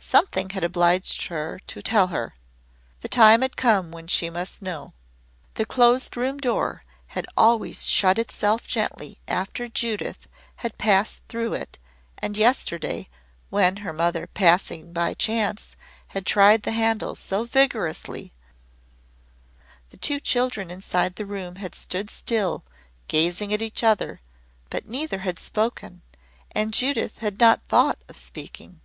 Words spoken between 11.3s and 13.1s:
it, and yesterday,